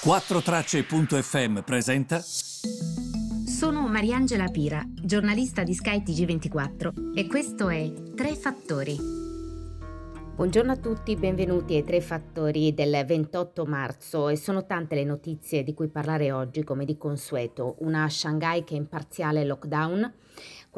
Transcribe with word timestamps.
4Tracce.fm 0.00 1.62
presenta. 1.64 2.20
Sono 2.20 3.88
Mariangela 3.88 4.46
Pira, 4.46 4.80
giornalista 4.94 5.64
di 5.64 5.74
skytg 5.74 6.24
24 6.24 6.92
e 7.16 7.26
questo 7.26 7.68
è 7.68 7.92
Tre 8.14 8.36
Fattori. 8.36 8.96
Buongiorno 10.36 10.70
a 10.70 10.76
tutti, 10.76 11.16
benvenuti 11.16 11.74
ai 11.74 11.82
Tre 11.82 12.00
Fattori 12.00 12.72
del 12.74 13.04
28 13.04 13.64
marzo 13.64 14.28
e 14.28 14.36
sono 14.36 14.64
tante 14.66 14.94
le 14.94 15.02
notizie 15.02 15.64
di 15.64 15.74
cui 15.74 15.88
parlare 15.88 16.30
oggi 16.30 16.62
come 16.62 16.84
di 16.84 16.96
consueto. 16.96 17.74
Una 17.80 18.08
Shanghai 18.08 18.62
che 18.62 18.74
è 18.74 18.78
in 18.78 18.88
parziale 18.88 19.44
lockdown, 19.44 20.14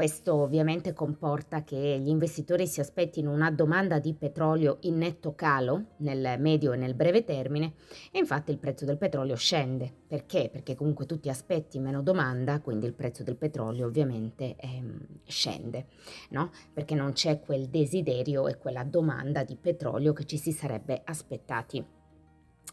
questo 0.00 0.34
ovviamente 0.34 0.94
comporta 0.94 1.62
che 1.62 2.00
gli 2.02 2.08
investitori 2.08 2.66
si 2.66 2.80
aspettino 2.80 3.30
una 3.30 3.50
domanda 3.50 3.98
di 3.98 4.14
petrolio 4.14 4.78
in 4.84 4.96
netto 4.96 5.34
calo 5.34 5.88
nel 5.98 6.36
medio 6.38 6.72
e 6.72 6.78
nel 6.78 6.94
breve 6.94 7.22
termine 7.22 7.74
e 8.10 8.18
infatti 8.18 8.50
il 8.50 8.56
prezzo 8.56 8.86
del 8.86 8.96
petrolio 8.96 9.36
scende. 9.36 9.92
Perché? 10.06 10.48
Perché 10.50 10.74
comunque 10.74 11.04
tu 11.04 11.20
ti 11.20 11.28
aspetti 11.28 11.78
meno 11.80 12.00
domanda, 12.00 12.60
quindi 12.60 12.86
il 12.86 12.94
prezzo 12.94 13.22
del 13.22 13.36
petrolio 13.36 13.88
ovviamente 13.88 14.56
ehm, 14.56 15.06
scende, 15.26 15.88
no? 16.30 16.50
Perché 16.72 16.94
non 16.94 17.12
c'è 17.12 17.38
quel 17.38 17.68
desiderio 17.68 18.48
e 18.48 18.56
quella 18.56 18.84
domanda 18.84 19.44
di 19.44 19.56
petrolio 19.56 20.14
che 20.14 20.24
ci 20.24 20.38
si 20.38 20.52
sarebbe 20.52 21.02
aspettati. 21.04 21.99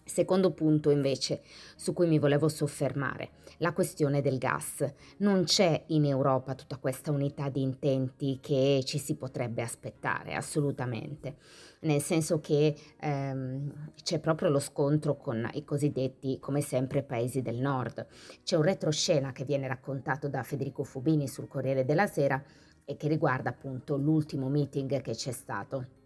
Secondo 0.08 0.52
punto 0.52 0.90
invece 0.90 1.42
su 1.76 1.92
cui 1.92 2.08
mi 2.08 2.18
volevo 2.18 2.48
soffermare, 2.48 3.32
la 3.58 3.74
questione 3.74 4.22
del 4.22 4.38
gas. 4.38 4.86
Non 5.18 5.44
c'è 5.44 5.84
in 5.88 6.06
Europa 6.06 6.56
tutta 6.56 6.78
questa 6.78 7.12
unità 7.12 7.50
di 7.50 7.62
intenti 7.62 8.40
che 8.42 8.82
ci 8.86 8.98
si 8.98 9.16
potrebbe 9.16 9.62
aspettare, 9.62 10.34
assolutamente, 10.34 11.36
nel 11.82 12.02
senso 12.02 12.40
che 12.40 12.74
ehm, 13.00 13.92
c'è 14.02 14.20
proprio 14.20 14.50
lo 14.50 14.60
scontro 14.60 15.18
con 15.18 15.48
i 15.54 15.64
cosiddetti, 15.66 16.40
come 16.40 16.62
sempre, 16.62 17.04
paesi 17.04 17.42
del 17.42 17.58
nord. 17.58 18.08
C'è 18.44 18.56
un 18.56 18.64
retroscena 18.64 19.34
che 19.34 19.44
viene 19.44 19.68
raccontato 19.68 20.30
da 20.30 20.42
Federico 20.44 20.84
Fubini 20.84 21.28
sul 21.28 21.48
Corriere 21.48 21.84
della 21.84 22.08
Sera 22.08 22.42
e 22.86 22.96
che 22.96 23.10
riguarda 23.10 23.50
appunto 23.50 23.98
l'ultimo 23.98 24.48
meeting 24.48 25.02
che 25.02 25.12
c'è 25.12 25.34
stato 25.34 25.97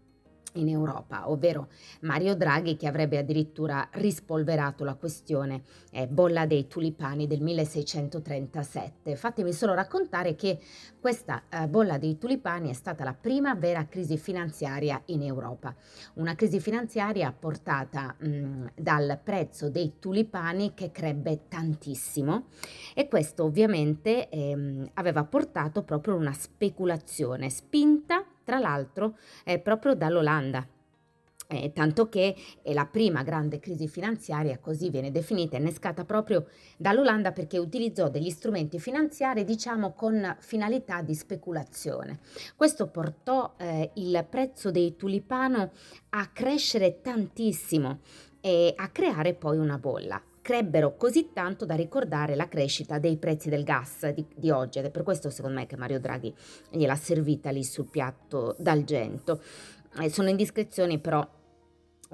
in 0.54 0.68
Europa, 0.68 1.30
ovvero 1.30 1.68
Mario 2.00 2.34
Draghi 2.34 2.76
che 2.76 2.86
avrebbe 2.86 3.18
addirittura 3.18 3.88
rispolverato 3.92 4.84
la 4.84 4.94
questione 4.94 5.62
eh, 5.90 6.06
bolla 6.06 6.46
dei 6.46 6.66
tulipani 6.66 7.26
del 7.26 7.40
1637. 7.40 9.16
Fatemi 9.16 9.52
solo 9.52 9.74
raccontare 9.74 10.34
che 10.34 10.58
questa 11.00 11.42
eh, 11.48 11.68
bolla 11.68 11.98
dei 11.98 12.18
tulipani 12.18 12.70
è 12.70 12.74
stata 12.74 13.04
la 13.04 13.14
prima 13.14 13.54
vera 13.54 13.86
crisi 13.86 14.16
finanziaria 14.16 15.00
in 15.06 15.22
Europa, 15.22 15.74
una 16.14 16.34
crisi 16.34 16.60
finanziaria 16.60 17.32
portata 17.32 18.14
mh, 18.18 18.72
dal 18.74 19.18
prezzo 19.22 19.70
dei 19.70 19.94
tulipani 19.98 20.74
che 20.74 20.90
crebbe 20.90 21.48
tantissimo 21.48 22.46
e 22.94 23.08
questo 23.08 23.44
ovviamente 23.44 24.28
ehm, 24.28 24.90
aveva 24.94 25.24
portato 25.24 25.82
proprio 25.82 26.14
una 26.14 26.32
speculazione 26.32 27.50
spinta 27.50 28.24
tra 28.44 28.58
l'altro 28.58 29.16
eh, 29.44 29.58
proprio 29.58 29.94
dall'Olanda. 29.94 30.66
Eh, 31.48 31.70
tanto 31.74 32.08
che 32.08 32.34
è 32.62 32.72
la 32.72 32.86
prima 32.86 33.22
grande 33.22 33.60
crisi 33.60 33.86
finanziaria, 33.86 34.58
così 34.58 34.88
viene 34.88 35.10
definita, 35.10 35.58
innescata 35.58 36.04
proprio 36.06 36.46
dall'Olanda 36.78 37.32
perché 37.32 37.58
utilizzò 37.58 38.08
degli 38.08 38.30
strumenti 38.30 38.78
finanziari, 38.78 39.44
diciamo, 39.44 39.92
con 39.92 40.34
finalità 40.40 41.02
di 41.02 41.14
speculazione. 41.14 42.20
Questo 42.56 42.86
portò 42.86 43.52
eh, 43.58 43.90
il 43.96 44.24
prezzo 44.30 44.70
dei 44.70 44.96
tulipano 44.96 45.72
a 46.10 46.26
crescere 46.28 47.02
tantissimo 47.02 47.98
e 48.40 48.72
a 48.74 48.88
creare 48.88 49.34
poi 49.34 49.58
una 49.58 49.76
bolla 49.76 50.22
crebbero 50.42 50.96
così 50.96 51.30
tanto 51.32 51.64
da 51.64 51.74
ricordare 51.74 52.34
la 52.34 52.48
crescita 52.48 52.98
dei 52.98 53.16
prezzi 53.16 53.48
del 53.48 53.62
gas 53.62 54.08
di, 54.10 54.26
di 54.34 54.50
oggi 54.50 54.80
ed 54.80 54.86
è 54.86 54.90
per 54.90 55.04
questo 55.04 55.30
secondo 55.30 55.60
me 55.60 55.66
che 55.66 55.76
Mario 55.76 56.00
Draghi 56.00 56.34
gliel'ha 56.70 56.96
servita 56.96 57.50
lì 57.50 57.64
sul 57.64 57.86
piatto 57.86 58.56
d'argento. 58.58 59.40
Eh, 60.00 60.10
sono 60.10 60.28
indiscrezioni 60.28 60.98
però 60.98 61.26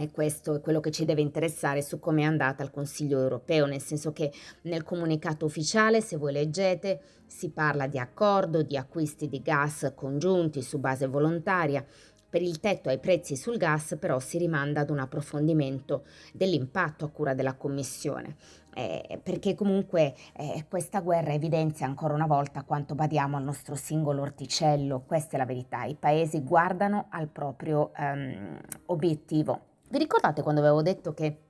e 0.00 0.12
questo 0.12 0.54
è 0.54 0.60
quello 0.60 0.78
che 0.78 0.92
ci 0.92 1.04
deve 1.04 1.22
interessare 1.22 1.82
su 1.82 1.98
come 1.98 2.22
è 2.22 2.24
andata 2.24 2.62
al 2.62 2.70
Consiglio 2.70 3.20
europeo, 3.20 3.66
nel 3.66 3.80
senso 3.80 4.12
che 4.12 4.30
nel 4.62 4.84
comunicato 4.84 5.44
ufficiale, 5.44 6.00
se 6.00 6.16
voi 6.16 6.32
leggete, 6.32 7.00
si 7.26 7.50
parla 7.50 7.88
di 7.88 7.98
accordo, 7.98 8.62
di 8.62 8.76
acquisti 8.76 9.28
di 9.28 9.42
gas 9.42 9.90
congiunti 9.96 10.62
su 10.62 10.78
base 10.78 11.08
volontaria, 11.08 11.84
per 12.28 12.42
il 12.42 12.60
tetto 12.60 12.88
ai 12.88 12.98
prezzi 12.98 13.36
sul 13.36 13.56
gas 13.56 13.96
però 13.98 14.18
si 14.18 14.38
rimanda 14.38 14.80
ad 14.80 14.90
un 14.90 14.98
approfondimento 14.98 16.04
dell'impatto 16.32 17.04
a 17.04 17.10
cura 17.10 17.34
della 17.34 17.54
Commissione, 17.54 18.36
eh, 18.74 19.18
perché 19.22 19.54
comunque 19.54 20.14
eh, 20.36 20.64
questa 20.68 21.00
guerra 21.00 21.32
evidenzia 21.32 21.86
ancora 21.86 22.14
una 22.14 22.26
volta 22.26 22.62
quanto 22.62 22.94
badiamo 22.94 23.36
al 23.36 23.44
nostro 23.44 23.74
singolo 23.74 24.22
orticello, 24.22 25.04
questa 25.06 25.36
è 25.36 25.38
la 25.38 25.46
verità, 25.46 25.84
i 25.84 25.96
paesi 25.96 26.42
guardano 26.42 27.06
al 27.10 27.28
proprio 27.28 27.92
um, 27.96 28.58
obiettivo. 28.86 29.60
Vi 29.88 29.98
ricordate 29.98 30.42
quando 30.42 30.60
avevo 30.60 30.82
detto 30.82 31.14
che 31.14 31.47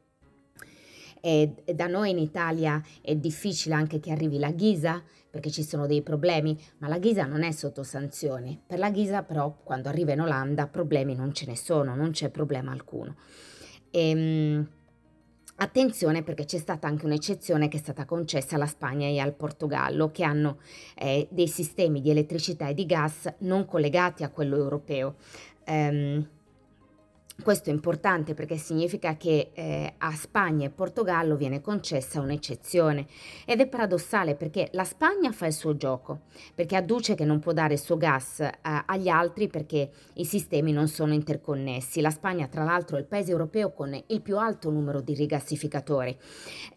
e 1.21 1.53
da 1.75 1.87
noi 1.87 2.11
in 2.11 2.19
Italia 2.19 2.83
è 3.01 3.15
difficile 3.15 3.75
anche 3.75 4.01
che 4.01 4.11
arrivi 4.11 4.39
la 4.39 4.51
ghisa 4.51 5.03
perché 5.31 5.51
ci 5.51 5.63
sono 5.63 5.87
dei 5.87 6.03
problemi, 6.03 6.59
ma 6.79 6.89
la 6.89 6.99
ghisa 6.99 7.25
non 7.25 7.43
è 7.43 7.51
sotto 7.53 7.83
sanzioni. 7.83 8.61
Per 8.67 8.79
la 8.79 8.91
ghisa 8.91 9.23
però 9.23 9.57
quando 9.63 9.89
arriva 9.89 10.13
in 10.13 10.21
Olanda 10.21 10.67
problemi 10.67 11.15
non 11.15 11.33
ce 11.33 11.47
ne 11.47 11.57
sono, 11.57 11.95
non 11.95 12.11
c'è 12.11 12.31
problema 12.31 12.73
alcuno. 12.73 13.17
Ehm, 13.91 14.67
Attenzione 15.61 16.23
perché 16.23 16.45
c'è 16.45 16.59
stata 16.59 16.87
anche 16.87 17.05
un'eccezione 17.05 17.67
che 17.67 17.79
è 17.79 17.81
stata 17.81 18.05
concessa 18.05 18.55
alla 18.55 18.67
Spagna 18.67 19.09
e 19.09 19.19
al 19.19 19.35
Portogallo 19.35 20.13
che 20.13 20.23
hanno 20.23 20.59
eh, 20.95 21.27
dei 21.33 21.49
sistemi 21.49 22.01
di 22.01 22.11
elettricità 22.11 22.69
e 22.69 22.75
di 22.75 22.87
gas 22.87 23.29
non 23.39 23.67
collegati 23.67 24.23
a 24.23 24.29
quello 24.29 24.55
europeo. 24.55 25.17
Um, 25.67 26.25
questo 27.41 27.71
è 27.71 27.73
importante 27.73 28.35
perché 28.35 28.57
significa 28.57 29.17
che 29.17 29.51
eh, 29.55 29.95
a 29.99 30.11
Spagna 30.13 30.67
e 30.67 30.71
Portogallo 30.71 31.37
viene 31.37 31.61
concessa 31.61 32.21
un'eccezione 32.21 33.07
ed 33.47 33.61
è 33.61 33.69
paradossale 33.69 34.35
perché 34.35 34.69
la 34.73 34.83
Spagna 34.83 35.31
fa 35.31 35.47
il 35.47 35.53
suo 35.53 35.77
gioco, 35.77 36.23
perché 36.55 36.75
adduce 36.75 37.15
che 37.15 37.25
non 37.25 37.39
può 37.39 37.53
dare 37.53 37.75
il 37.75 37.79
suo 37.81 37.97
gas 37.97 38.41
eh, 38.41 38.53
agli 38.61 39.09
altri 39.09 39.47
perché 39.47 39.91
i 40.15 40.25
sistemi 40.25 40.73
non 40.73 40.89
sono 40.89 41.13
interconnessi. 41.15 42.01
La 42.01 42.11
Spagna 42.11 42.49
tra 42.49 42.65
l'altro 42.65 42.97
è 42.97 43.01
il 43.01 43.07
paese 43.07 43.31
europeo 43.31 43.73
con 43.73 43.97
il 44.07 44.21
più 44.21 44.37
alto 44.37 44.71
numero 44.71 45.01
di 45.01 45.15
rigassificatori. 45.15 46.19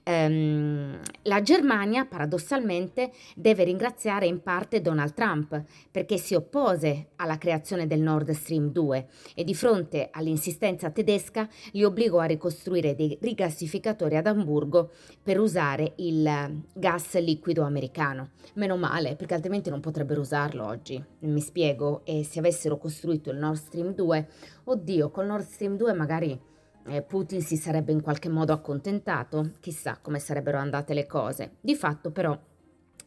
Ehm, 0.03 1.00
la 1.23 1.41
Germania 1.41 2.05
paradossalmente 2.05 3.11
deve 3.35 3.63
ringraziare 3.63 4.27
in 4.27 4.44
parte 4.44 4.79
Donald 4.79 5.13
Trump 5.13 5.63
perché 5.89 6.17
si 6.17 6.35
oppose 6.35 7.07
alla 7.16 7.39
creazione 7.39 7.88
del 7.88 8.00
Nord 8.00 8.29
Stream 8.31 8.71
2 8.71 9.07
e 9.33 9.44
di 9.44 9.55
fronte 9.55 10.09
all'insistenza 10.11 10.50
l'assistenza 10.51 10.89
tedesca 10.89 11.47
li 11.72 11.84
obbligò 11.84 12.19
a 12.19 12.25
ricostruire 12.25 12.94
dei 12.94 13.17
rigassificatori 13.22 14.17
ad 14.17 14.28
Amburgo 14.28 14.91
per 15.23 15.39
usare 15.39 15.94
il 15.97 16.62
gas 16.73 17.17
liquido 17.19 17.63
americano. 17.63 18.31
Meno 18.56 18.75
male, 18.75 19.16
perché 19.16 19.35
altrimenti 19.35 19.69
non 19.69 19.79
potrebbero 19.79 20.19
usarlo 20.19 20.66
oggi. 20.66 21.01
Mi 21.19 21.39
spiego, 21.39 22.01
e 22.03 22.23
se 22.23 22.39
avessero 22.39 22.78
costruito 22.78 23.31
il 23.31 23.38
Nord 23.38 23.57
Stream 23.57 23.94
2, 23.94 24.28
oddio, 24.66 25.09
col 25.09 25.25
Nord 25.25 25.45
Stream 25.45 25.78
2 25.78 25.94
magari 25.94 26.39
eh, 26.88 27.01
Putin 27.01 27.41
si 27.41 27.56
sarebbe 27.56 27.91
in 27.91 28.01
qualche 28.01 28.29
modo 28.29 28.51
accontentato, 28.53 29.51
chissà 29.59 30.00
come 30.01 30.19
sarebbero 30.19 30.57
andate 30.57 30.94
le 30.94 31.06
cose. 31.06 31.56
Di 31.62 31.75
fatto 31.75 32.12
però 32.12 32.38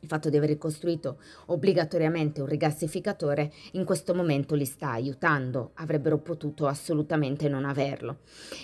il 0.04 0.10
fatto 0.10 0.28
di 0.28 0.36
aver 0.36 0.56
costruito 0.58 1.18
obbligatoriamente 1.46 2.40
un 2.40 2.46
rigassificatore 2.46 3.52
in 3.72 3.84
questo 3.84 4.14
momento 4.14 4.54
li 4.54 4.66
sta 4.66 4.90
aiutando, 4.90 5.70
avrebbero 5.74 6.18
potuto 6.18 6.66
assolutamente 6.66 7.48
non 7.48 7.64
averlo. 7.64 8.18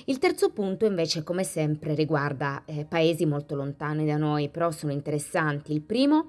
Il 0.05 0.19
terzo 0.19 0.51
punto 0.51 0.85
invece 0.85 1.25
come 1.25 1.43
sempre 1.43 1.95
riguarda 1.95 2.63
eh, 2.67 2.85
paesi 2.85 3.25
molto 3.27 3.55
lontani 3.55 4.07
da 4.07 4.17
noi, 4.17 4.51
però 4.51 4.71
sono 4.71 4.93
interessanti. 4.93 5.73
Il 5.73 5.83
primo 5.83 6.29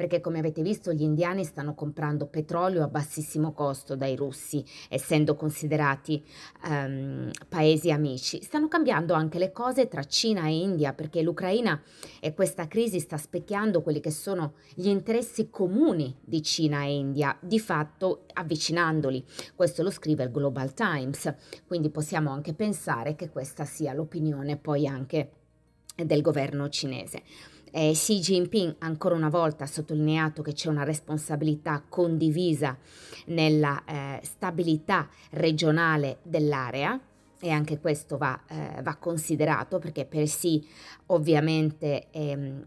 perché 0.00 0.22
come 0.22 0.38
avete 0.38 0.62
visto 0.62 0.94
gli 0.94 1.02
indiani 1.02 1.44
stanno 1.44 1.74
comprando 1.74 2.24
petrolio 2.24 2.82
a 2.82 2.88
bassissimo 2.88 3.52
costo 3.52 3.96
dai 3.96 4.16
russi, 4.16 4.64
essendo 4.88 5.34
considerati 5.34 6.24
um, 6.64 7.30
paesi 7.50 7.90
amici. 7.90 8.42
Stanno 8.42 8.66
cambiando 8.66 9.12
anche 9.12 9.38
le 9.38 9.52
cose 9.52 9.88
tra 9.88 10.02
Cina 10.04 10.46
e 10.46 10.56
India, 10.56 10.94
perché 10.94 11.20
l'Ucraina 11.20 11.82
e 12.18 12.32
questa 12.32 12.66
crisi 12.66 12.98
sta 12.98 13.18
specchiando 13.18 13.82
quelli 13.82 14.00
che 14.00 14.10
sono 14.10 14.54
gli 14.74 14.88
interessi 14.88 15.50
comuni 15.50 16.16
di 16.18 16.42
Cina 16.42 16.82
e 16.82 16.94
India, 16.94 17.36
di 17.38 17.60
fatto 17.60 18.24
avvicinandoli. 18.32 19.22
Questo 19.54 19.82
lo 19.82 19.90
scrive 19.90 20.24
il 20.24 20.30
Global 20.30 20.72
Times, 20.72 21.30
quindi 21.66 21.90
possiamo 21.90 22.30
anche 22.30 22.54
pensare 22.54 23.16
che 23.16 23.28
questa 23.28 23.66
sia 23.66 23.92
l'opinione 23.92 24.56
poi 24.56 24.86
anche 24.86 25.32
del 25.94 26.22
governo 26.22 26.70
cinese. 26.70 27.22
Eh, 27.72 27.92
Xi 27.92 28.18
Jinping 28.18 28.76
ancora 28.78 29.14
una 29.14 29.28
volta 29.28 29.64
ha 29.64 29.66
sottolineato 29.68 30.42
che 30.42 30.52
c'è 30.52 30.68
una 30.68 30.82
responsabilità 30.82 31.82
condivisa 31.88 32.76
nella 33.26 33.82
eh, 33.84 34.20
stabilità 34.22 35.08
regionale 35.30 36.18
dell'area 36.22 36.98
e 37.42 37.50
anche 37.50 37.78
questo 37.78 38.18
va, 38.18 38.38
eh, 38.48 38.82
va, 38.82 38.96
considerato 38.96 39.78
perché 39.78 40.04
per 40.04 40.28
sì 40.28 40.66
ovviamente 41.06 42.10
ehm, 42.10 42.66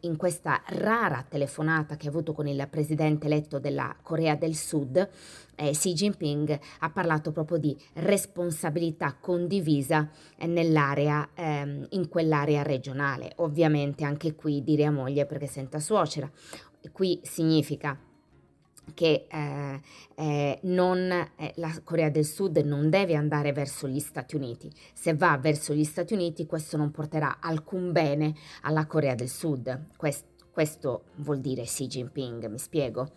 in 0.00 0.16
questa 0.16 0.62
rara 0.68 1.24
telefonata 1.28 1.96
che 1.96 2.06
ha 2.06 2.10
avuto 2.10 2.32
con 2.32 2.46
il 2.46 2.66
presidente 2.70 3.26
eletto 3.26 3.58
della 3.58 3.94
Corea 4.00 4.34
del 4.34 4.54
Sud 4.54 5.08
eh, 5.56 5.70
Xi 5.70 5.92
Jinping 5.92 6.58
ha 6.80 6.90
parlato 6.90 7.32
proprio 7.32 7.58
di 7.58 7.76
responsabilità 7.94 9.16
condivisa 9.18 10.10
eh, 10.36 10.46
nell'area, 10.46 11.30
ehm, 11.34 11.86
in 11.90 12.08
quell'area 12.08 12.62
regionale 12.62 13.32
ovviamente 13.36 14.04
anche 14.04 14.34
qui 14.34 14.62
dire 14.62 14.84
a 14.84 14.90
moglie 14.90 15.26
perché 15.26 15.46
senta 15.46 15.78
suocera 15.78 16.30
qui 16.92 17.20
significa 17.22 17.98
che 18.92 19.26
eh, 19.30 19.80
eh, 20.14 20.58
non, 20.64 21.10
eh, 21.10 21.52
la 21.56 21.72
Corea 21.82 22.10
del 22.10 22.26
Sud 22.26 22.58
non 22.58 22.90
deve 22.90 23.14
andare 23.14 23.52
verso 23.52 23.88
gli 23.88 24.00
Stati 24.00 24.36
Uniti. 24.36 24.70
Se 24.92 25.14
va 25.14 25.38
verso 25.38 25.72
gli 25.72 25.84
Stati 25.84 26.12
Uniti 26.12 26.44
questo 26.44 26.76
non 26.76 26.90
porterà 26.90 27.38
alcun 27.40 27.92
bene 27.92 28.34
alla 28.62 28.86
Corea 28.86 29.14
del 29.14 29.30
Sud. 29.30 29.86
Questo 29.96 30.33
questo 30.54 31.06
vuol 31.16 31.40
dire 31.40 31.64
Xi 31.64 31.88
Jinping, 31.88 32.46
mi 32.46 32.58
spiego. 32.58 33.10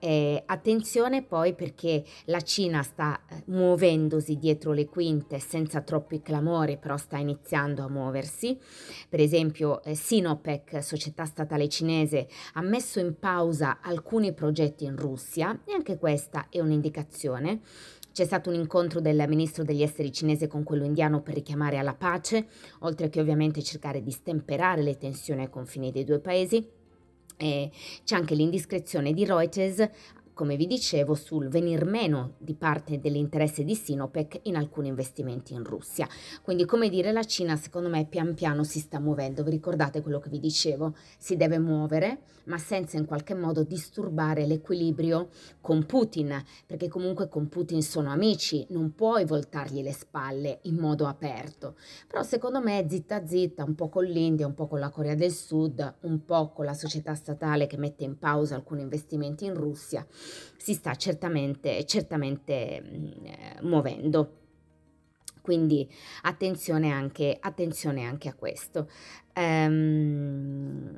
Eh, 0.00 0.42
attenzione 0.44 1.22
poi 1.22 1.54
perché 1.54 2.04
la 2.24 2.40
Cina 2.40 2.82
sta 2.82 3.20
eh, 3.28 3.44
muovendosi 3.46 4.36
dietro 4.36 4.72
le 4.72 4.86
quinte 4.86 5.38
senza 5.38 5.80
troppi 5.80 6.20
clamori, 6.20 6.78
però 6.78 6.96
sta 6.96 7.18
iniziando 7.18 7.84
a 7.84 7.88
muoversi. 7.88 8.58
Per 9.08 9.20
esempio 9.20 9.80
eh, 9.84 9.94
Sinopec, 9.94 10.82
società 10.82 11.24
statale 11.24 11.68
cinese, 11.68 12.26
ha 12.54 12.62
messo 12.62 12.98
in 12.98 13.16
pausa 13.16 13.78
alcuni 13.80 14.34
progetti 14.34 14.84
in 14.84 14.96
Russia 14.96 15.60
e 15.64 15.72
anche 15.72 15.98
questa 15.98 16.48
è 16.50 16.58
un'indicazione. 16.58 17.60
C'è 18.12 18.26
stato 18.26 18.50
un 18.50 18.56
incontro 18.56 19.00
del 19.00 19.24
ministro 19.26 19.64
degli 19.64 19.82
esteri 19.82 20.12
cinese 20.12 20.46
con 20.46 20.64
quello 20.64 20.84
indiano 20.84 21.22
per 21.22 21.34
richiamare 21.34 21.78
alla 21.78 21.94
pace, 21.94 22.46
oltre 22.80 23.08
che 23.08 23.20
ovviamente 23.20 23.62
cercare 23.62 24.02
di 24.02 24.10
stemperare 24.10 24.82
le 24.82 24.98
tensioni 24.98 25.40
ai 25.40 25.48
confini 25.48 25.90
dei 25.90 26.04
due 26.04 26.18
paesi. 26.18 26.68
E 27.38 27.70
c'è 28.04 28.14
anche 28.14 28.34
l'indiscrezione 28.34 29.14
di 29.14 29.24
Reuters 29.24 29.88
come 30.42 30.56
vi 30.56 30.66
dicevo, 30.66 31.14
sul 31.14 31.46
venir 31.46 31.84
meno 31.84 32.32
di 32.38 32.54
parte 32.54 32.98
dell'interesse 32.98 33.62
di 33.62 33.76
Sinopec 33.76 34.40
in 34.42 34.56
alcuni 34.56 34.88
investimenti 34.88 35.52
in 35.54 35.62
Russia. 35.62 36.08
Quindi, 36.42 36.64
come 36.64 36.88
dire, 36.88 37.12
la 37.12 37.22
Cina 37.22 37.54
secondo 37.54 37.88
me 37.88 38.06
pian 38.06 38.34
piano 38.34 38.64
si 38.64 38.80
sta 38.80 38.98
muovendo. 38.98 39.44
Vi 39.44 39.50
ricordate 39.50 40.02
quello 40.02 40.18
che 40.18 40.30
vi 40.30 40.40
dicevo? 40.40 40.96
Si 41.16 41.36
deve 41.36 41.60
muovere, 41.60 42.22
ma 42.46 42.58
senza 42.58 42.96
in 42.96 43.04
qualche 43.04 43.34
modo 43.34 43.62
disturbare 43.62 44.44
l'equilibrio 44.44 45.28
con 45.60 45.86
Putin, 45.86 46.42
perché 46.66 46.88
comunque 46.88 47.28
con 47.28 47.48
Putin 47.48 47.80
sono 47.80 48.10
amici, 48.10 48.66
non 48.70 48.96
puoi 48.96 49.24
voltargli 49.24 49.80
le 49.80 49.92
spalle 49.92 50.58
in 50.62 50.74
modo 50.74 51.06
aperto. 51.06 51.76
Però 52.08 52.24
secondo 52.24 52.60
me 52.60 52.84
zitta 52.88 53.24
zitta, 53.24 53.62
un 53.62 53.76
po' 53.76 53.88
con 53.88 54.02
l'India, 54.02 54.48
un 54.48 54.54
po' 54.54 54.66
con 54.66 54.80
la 54.80 54.90
Corea 54.90 55.14
del 55.14 55.30
Sud, 55.30 55.98
un 56.00 56.24
po' 56.24 56.50
con 56.50 56.64
la 56.64 56.74
società 56.74 57.14
statale 57.14 57.68
che 57.68 57.76
mette 57.76 58.02
in 58.02 58.18
pausa 58.18 58.56
alcuni 58.56 58.82
investimenti 58.82 59.44
in 59.44 59.54
Russia, 59.54 60.04
si 60.56 60.74
sta 60.74 60.94
certamente, 60.94 61.84
certamente 61.86 62.52
eh, 62.52 62.82
muovendo. 63.62 64.38
Quindi 65.40 65.88
attenzione 66.22 66.90
anche, 66.90 67.36
attenzione 67.40 68.04
anche 68.04 68.28
a 68.28 68.34
questo. 68.34 68.88
Um, 69.34 70.96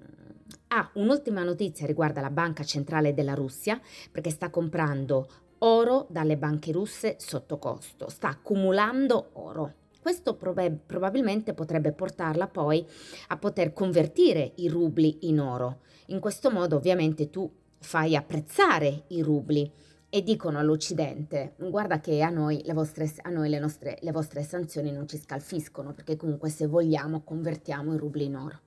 ah, 0.69 0.90
un'ultima 0.94 1.42
notizia 1.42 1.86
riguarda 1.86 2.20
la 2.20 2.31
Banca 2.31 2.62
Centrale 2.62 3.14
della 3.14 3.34
Russia 3.34 3.81
perché 4.10 4.28
sta 4.28 4.50
comprando 4.50 5.28
oro 5.58 6.06
dalle 6.10 6.37
banche 6.37 6.72
russe 6.72 7.16
sotto 7.19 7.58
costo, 7.58 8.10
sta 8.10 8.28
accumulando 8.28 9.30
oro. 9.34 9.75
Questo 10.00 10.37
prob- 10.37 10.78
probabilmente 10.84 11.54
potrebbe 11.54 11.92
portarla 11.92 12.46
poi 12.46 12.87
a 13.28 13.38
poter 13.38 13.72
convertire 13.72 14.52
i 14.56 14.69
rubli 14.69 15.20
in 15.22 15.40
oro. 15.40 15.80
In 16.08 16.20
questo 16.20 16.50
modo 16.50 16.76
ovviamente 16.76 17.30
tu 17.30 17.50
fai 17.84 18.16
apprezzare 18.16 19.04
i 19.08 19.22
rubli 19.22 19.70
e 20.08 20.22
dicono 20.22 20.58
all'Occidente 20.58 21.54
guarda 21.58 22.00
che 22.00 22.22
a 22.22 22.31
noi, 22.31 22.62
le 22.64 22.72
vostre, 22.72 23.12
a 23.22 23.31
noi 23.31 23.48
le, 23.48 23.58
nostre, 23.58 23.98
le 24.00 24.12
vostre 24.12 24.42
sanzioni 24.42 24.90
non 24.90 25.06
ci 25.08 25.19
scalfiscono 25.19 25.92
perché 25.92 26.16
comunque 26.16 26.48
se 26.48 26.66
vogliamo 26.66 27.22
convertiamo 27.22 27.94
i 27.94 27.98
rubli 27.98 28.25
in 28.25 28.36
oro. 28.36 28.60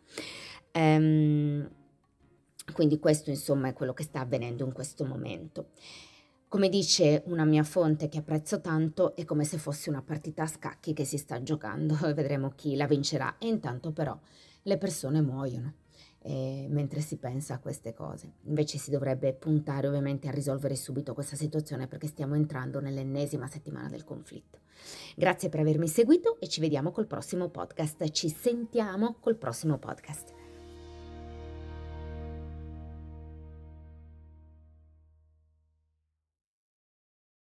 Ehm, 0.72 1.70
quindi 2.74 3.00
questo 3.00 3.30
insomma 3.30 3.70
è 3.70 3.74
quello 3.74 3.94
che 3.94 4.04
sta 4.04 4.20
avvenendo 4.20 4.66
in 4.66 4.74
questo 4.74 5.06
momento. 5.06 5.70
Come 6.50 6.70
dice 6.70 7.24
una 7.26 7.46
mia 7.46 7.64
fonte 7.64 8.08
che 8.10 8.20
apprezzo 8.20 8.62
tanto, 8.62 9.16
è 9.16 9.26
come 9.26 9.44
se 9.44 9.58
fosse 9.58 9.90
una 9.90 10.02
partita 10.02 10.44
a 10.44 10.48
scacchi 10.48 10.94
che 10.94 11.06
si 11.06 11.18
sta 11.18 11.42
giocando 11.42 11.96
vedremo 12.14 12.52
chi 12.56 12.76
la 12.76 12.88
vincerà 12.88 13.38
e 13.38 13.48
intanto 13.48 13.92
però 13.92 14.18
le 14.64 14.78
persone 14.78 15.22
muoiono 15.22 15.74
eh, 16.28 16.68
mentre 16.70 17.00
si 17.00 17.16
pensa 17.16 17.54
a 17.54 17.60
queste 17.60 17.94
cose. 17.94 18.34
Invece 18.44 18.78
si 18.78 18.92
dovrebbe 18.92 19.34
puntare 19.34 19.88
ovviamente 19.88 20.28
a 20.28 20.32
risolvere 20.32 20.76
subito 20.76 21.14
questa 21.14 21.38
situazione 21.38 21.88
perché 21.88 22.08
stiamo 22.08 22.36
entrando 22.36 22.82
nell'ennesima 22.82 23.48
settimana 23.48 23.88
del 23.88 24.04
conflitto. 24.04 24.60
Grazie 25.16 25.48
per 25.48 25.62
avermi 25.62 25.88
seguito 25.88 26.38
e 26.40 26.50
ci 26.50 26.60
vediamo 26.60 26.92
col 26.92 27.08
prossimo 27.08 27.48
podcast. 27.48 28.10
Ci 28.10 28.30
sentiamo 28.30 29.16
col 29.22 29.38
prossimo 29.38 29.78
podcast. 29.78 30.37